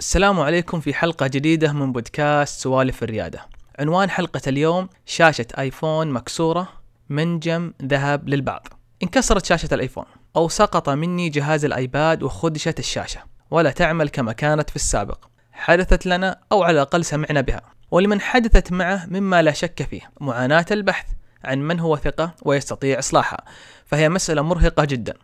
[0.00, 3.46] السلام عليكم في حلقة جديدة من بودكاست سوالف الريادة.
[3.78, 6.68] عنوان حلقة اليوم شاشة آيفون مكسورة
[7.08, 8.68] منجم ذهب للبعض.
[9.02, 10.04] انكسرت شاشة الآيفون
[10.36, 15.24] أو سقط مني جهاز الآيباد وخدشت الشاشة ولا تعمل كما كانت في السابق.
[15.52, 17.62] حدثت لنا أو على الأقل سمعنا بها.
[17.90, 21.06] ولمن حدثت معه مما لا شك فيه معاناة البحث
[21.44, 23.44] عن من هو ثقة ويستطيع إصلاحها.
[23.86, 25.14] فهي مسألة مرهقة جدا.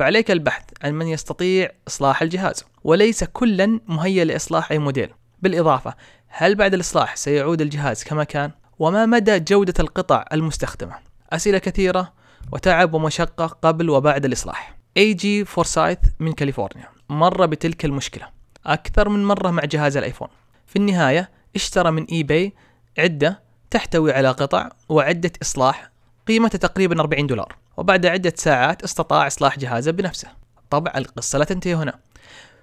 [0.00, 5.10] فعليك البحث عن من يستطيع إصلاح الجهاز وليس كلا مهيأ لإصلاح أي موديل
[5.42, 5.94] بالإضافة
[6.28, 10.94] هل بعد الإصلاح سيعود الجهاز كما كان؟ وما مدى جودة القطع المستخدمة؟
[11.32, 12.12] أسئلة كثيرة
[12.52, 18.28] وتعب ومشقة قبل وبعد الإصلاح اي جي فورسايث من كاليفورنيا مر بتلك المشكلة
[18.66, 20.28] أكثر من مرة مع جهاز الآيفون
[20.66, 22.52] في النهاية اشترى من eBay
[22.98, 25.90] عدة تحتوي على قطع وعدة إصلاح
[26.30, 30.28] قيمتها تقريبا 40 دولار وبعد عدة ساعات استطاع إصلاح جهازه بنفسه.
[30.70, 31.98] طبعا القصة لا تنتهي هنا.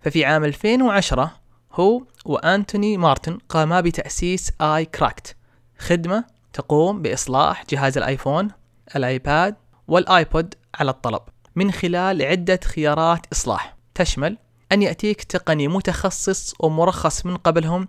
[0.00, 1.30] ففي عام 2010
[1.72, 5.36] هو وأنتوني مارتن قاما بتأسيس iCracked
[5.78, 8.48] خدمة تقوم بإصلاح جهاز الآيفون
[8.96, 9.56] الآيباد
[9.88, 11.22] والآيبود على الطلب
[11.56, 13.76] من خلال عدة خيارات إصلاح.
[13.94, 14.38] تشمل
[14.72, 17.88] أن يأتيك تقني متخصص ومرخص من قبلهم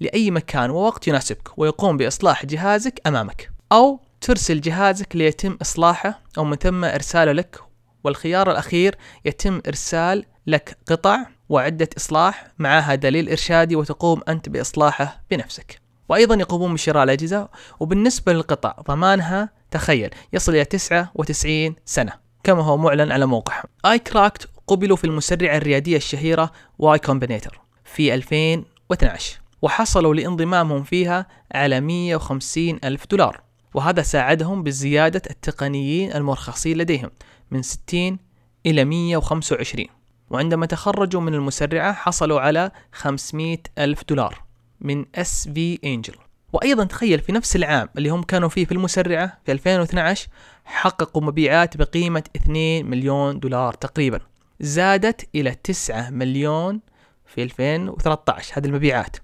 [0.00, 3.50] لأي مكان ووقت يناسبك ويقوم بإصلاح جهازك أمامك.
[3.72, 7.60] أو ترسل جهازك ليتم إصلاحه أو من ثم إرساله لك.
[8.04, 15.80] والخيار الأخير يتم إرسال لك قطع وعدة إصلاح معها دليل إرشادي وتقوم أنت بإصلاحه بنفسك.
[16.08, 17.48] وأيضا يقومون بشراء الأجهزة.
[17.80, 22.12] وبالنسبة للقطع ضمانها تخيل يصل إلى 99 سنة.
[22.44, 23.64] كما هو معلن على موقعهم.
[23.86, 32.78] iCracked قبلوا في المسرعة الريادية الشهيرة Y Combinator في 2012 وحصلوا لانضمامهم فيها على 150
[32.84, 33.49] ألف دولار.
[33.74, 37.10] وهذا ساعدهم بزيادة التقنيين المرخصين لديهم
[37.50, 38.18] من 60
[38.66, 39.86] إلى 125
[40.30, 44.42] وعندما تخرجوا من المسرعة حصلوا على 500 ألف دولار
[44.80, 46.14] من إس في إنجل.
[46.52, 50.28] وأيضا تخيل في نفس العام اللي هم كانوا فيه في المسرعة في 2012
[50.64, 54.20] حققوا مبيعات بقيمة 2 مليون دولار تقريبا.
[54.60, 56.80] زادت إلى 9 مليون
[57.26, 59.16] في 2013 هذه المبيعات.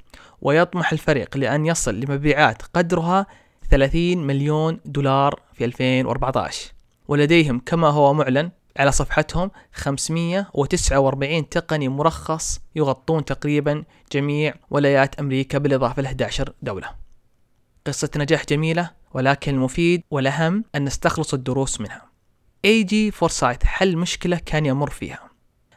[0.43, 3.27] ويطمح الفريق لأن يصل لمبيعات قدرها
[3.71, 6.73] 30 مليون دولار في 2014
[7.09, 16.03] ولديهم كما هو معلن على صفحتهم 549 تقني مرخص يغطون تقريبا جميع ولايات أمريكا بالإضافة
[16.03, 16.91] ل 11 دولة.
[17.87, 22.03] قصة نجاح جميلة ولكن المفيد والأهم أن نستخلص الدروس منها.
[22.65, 25.31] اي جي فورسايث حل مشكلة كان يمر فيها.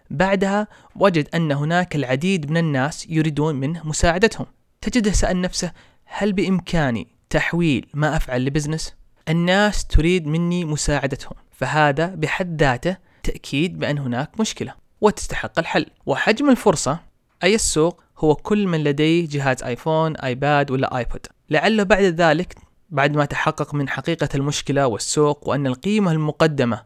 [0.10, 4.46] بعدها وجد أن هناك العديد من الناس يريدون منه مساعدتهم.
[4.82, 5.72] تجده سأل نفسه
[6.06, 8.96] هل بإمكاني تحويل ما أفعل ل business
[9.30, 15.86] الناس تريد مني مساعدتهم فهذا بحد ذاته تأكيد بأن هناك مشكلة وتستحق الحل.
[16.06, 17.00] وحجم الفرصة
[17.44, 21.28] أي السوق هو كل من لديه جهاز آيفون آيباد ولا آيبود.
[21.50, 22.56] لعل بعد ذلك
[22.90, 26.84] بعد ما تحقق من حقيقة المشكلة والسوق وأن القيمة المقدمة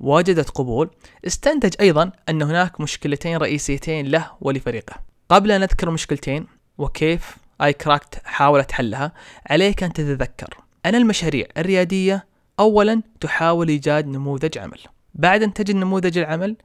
[0.00, 0.90] وجدت قبول
[1.26, 4.96] استنتج أيضا أن هناك مشكلتين رئيسيتين له ولفريقه.
[5.28, 6.46] قبل أن نذكر مشكلتين
[6.78, 9.12] وكيف iCracked حاولت حلها.
[9.50, 10.56] عليك أن تتذكر.
[10.86, 12.26] ان المشاريع الريادية
[12.60, 14.78] اولا تحاول إيجاد نموذج عمل.
[15.14, 16.56] بعد أن تجد نموذج العمل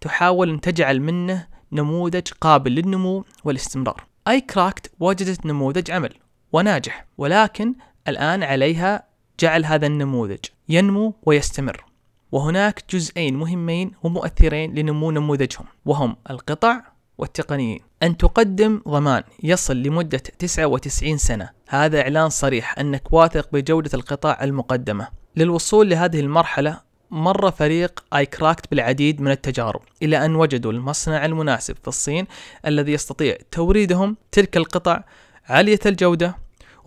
[0.00, 4.04] تحاول أن تجعل منه نموذج قابل للنمو والاستمرار.
[4.28, 6.14] iCracked وجدت نموذج عمل
[6.52, 7.74] وناجح ولكن
[8.08, 9.02] الآن عليها
[9.40, 11.84] جعل هذا النموذج ينمو ويستمر.
[12.32, 17.80] وهناك جزئين مهمين ومؤثرين لنمو نموذجهم وهم القطع والتقنيين.
[18.02, 21.50] أن تقدم ضمان يصل لمدة 99 سنة.
[21.68, 25.08] هذا إعلان صريح أنك واثق بجودة القطع المقدمة.
[25.36, 26.80] للوصول لهذه المرحلة
[27.10, 32.26] مر فريق اي كراكت بالعديد من التجارب إلى أن وجدوا المصنع المناسب في الصين
[32.66, 35.04] الذي يستطيع توريدهم تلك القطع
[35.46, 36.36] عالية الجودة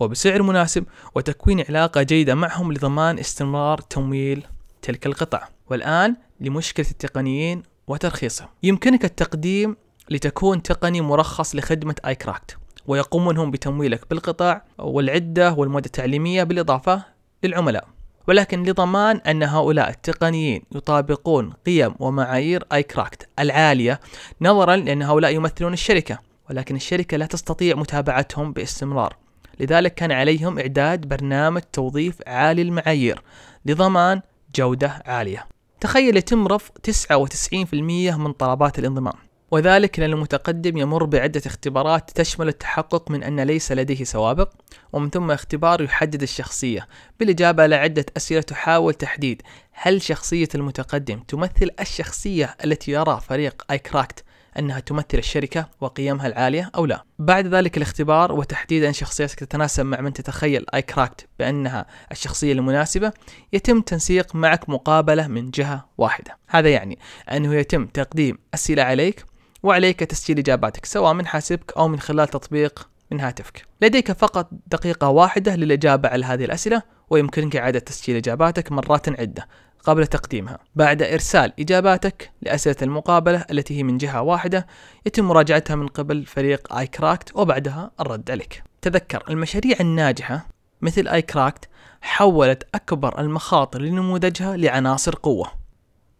[0.00, 4.46] وبسعر مناسب وتكوين علاقة جيدة معهم لضمان استمرار تمويل
[4.82, 5.48] تلك القطع.
[5.70, 8.48] والآن لمشكلة التقنيين وترخيصهم.
[8.62, 9.76] يمكنك التقديم
[10.10, 17.02] لتكون تقني مرخص لخدمة iCracked ويقومون هم بتمويلك بالقطع والعدة والمواد التعليمية بالإضافة
[17.42, 17.88] للعملاء.
[18.28, 24.00] ولكن لضمان أن هؤلاء التقنيين يطابقون قيم ومعايير iCracked العالية
[24.40, 26.18] نظرا لأن هؤلاء يمثلون الشركة.
[26.50, 29.16] ولكن الشركة لا تستطيع متابعتهم باستمرار.
[29.60, 33.22] لذلك كان عليهم إعداد برنامج توظيف عالي المعايير
[33.66, 34.20] لضمان
[34.54, 35.46] جودة عالية.
[35.80, 39.25] تخيل يتم رفض 99% من طلبات الانضمام.
[39.50, 44.52] وذلك لأن المتقدم يمر بعدة اختبارات تشمل التحقق من أن ليس لديه سوابق
[44.92, 46.88] ومن ثم اختبار يحدد الشخصية.
[47.20, 54.24] بالإجابة على عدة أسئلة تحاول تحديد هل شخصية المتقدم تمثل الشخصية التي يرى فريق iCracked
[54.58, 57.04] أنها تمثل الشركة وقيمها العالية أو لا.
[57.18, 63.12] بعد ذلك الاختبار وتحديد أن شخصيتك تتناسب مع من تتخيل iCracked بأنها الشخصية المناسبة
[63.52, 66.38] يتم تنسيق معك مقابلة من جهة واحدة.
[66.46, 66.98] هذا يعني
[67.32, 69.24] أنه يتم تقديم أسئلة عليك
[69.66, 73.66] وعليك تسجيل إجاباتك سواء من حاسبك أو من خلال تطبيق من هاتفك.
[73.82, 79.48] لديك فقط دقيقة واحدة للإجابة على هذه الأسئلة ويمكنك إعادة تسجيل إجاباتك مرات عدة
[79.84, 80.58] قبل تقديمها.
[80.74, 84.66] بعد إرسال إجاباتك لأسئلة المقابلة التي هي من جهة واحدة
[85.06, 88.62] يتم مراجعتها من قبل فريق آي كراكت وبعدها الرد عليك.
[88.82, 90.46] تذكر المشاريع الناجحة
[90.82, 91.68] مثل آي كراكت
[92.00, 95.65] حولت أكبر المخاطر لنموذجها لعناصر قوة.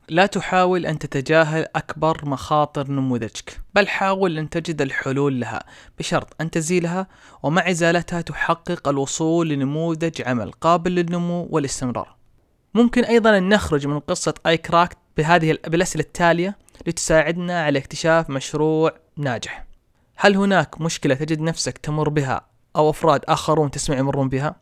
[0.08, 5.64] لا تحاول أن تتجاهل أكبر مخاطر نموذجك بل حاول أن تجد الحلول لها
[5.98, 7.06] بشرط أن تزيلها
[7.42, 12.16] ومع إزالتها تحقق الوصول لنموذج عمل قابل للنمو والاستمرار
[12.74, 16.56] ممكن أيضا أن نخرج من قصة آي كراك بهذه بالأسئلة التالية
[16.86, 19.66] لتساعدنا على اكتشاف مشروع ناجح
[20.16, 22.40] هل هناك مشكلة تجد نفسك تمر بها
[22.76, 24.56] أو أفراد آخرون تسمع يمرون بها؟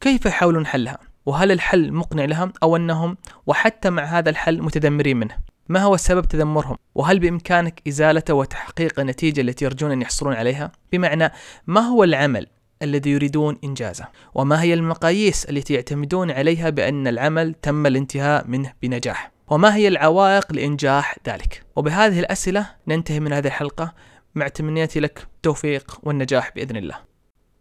[0.00, 3.16] كيف يحاولون حلها؟ وهل الحل مقنع لهم أو أنهم
[3.46, 5.36] وحتى مع هذا الحل متذمرين منه؟
[5.68, 11.32] ما هو سبب تذمرهم وهل بإمكانك إزالته وتحقيق النتيجة التي يرجون أن يحصلون عليها؟ بمعنى
[11.66, 12.46] ما هو العمل
[12.82, 14.04] الذي يريدون إنجازه؟
[14.34, 20.52] وما هي المقاييس التي يعتمدون عليها بأن العمل تم الانتهاء منه بنجاح؟ وما هي العوائق
[20.52, 23.94] لإنجاح ذلك؟ وبهذه الأسئلة ننتهي من هذه الحلقة.
[24.34, 27.09] مع تمنياتي لك التوفيق والنجاح بإذن الله.